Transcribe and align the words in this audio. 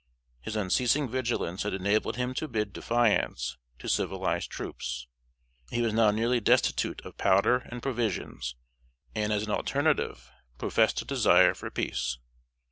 His 0.39 0.55
unceasing 0.55 1.07
vigilance 1.11 1.61
had 1.61 1.75
enabled 1.75 2.15
him 2.17 2.33
to 2.33 2.47
bid 2.47 2.73
defiance 2.73 3.59
to 3.77 3.87
civilized 3.87 4.49
troops. 4.49 5.05
He 5.69 5.83
was 5.83 5.93
now 5.93 6.09
nearly 6.09 6.39
destitute 6.39 7.01
of 7.05 7.19
powder 7.19 7.57
and 7.69 7.83
provisions, 7.83 8.55
and, 9.13 9.31
as 9.31 9.43
an 9.43 9.51
alternative, 9.51 10.31
professed 10.57 10.99
a 11.03 11.05
desire 11.05 11.53
for 11.53 11.69
peace. 11.69 12.17